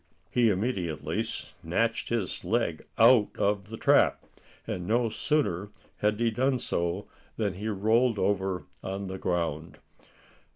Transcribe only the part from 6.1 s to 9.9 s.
he done so than he rolled over on the ground.